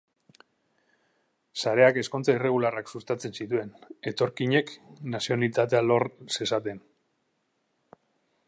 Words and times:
Sareak 1.63 1.99
ezkontza 2.03 2.33
irregularrak 2.37 2.89
sustatzen 2.93 3.37
zituen, 3.43 3.71
etorkinek 4.13 4.75
nazionalitatea 5.17 5.83
lor 5.91 6.11
zezaten. 6.41 6.83